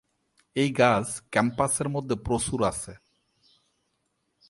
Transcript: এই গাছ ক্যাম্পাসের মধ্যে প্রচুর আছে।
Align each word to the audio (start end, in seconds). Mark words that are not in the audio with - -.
এই 0.55 0.69
গাছ 0.71 1.07
ক্যাম্পাসের 1.31 1.87
মধ্যে 1.89 2.15
প্রচুর 2.15 2.59
আছে। 2.63 2.93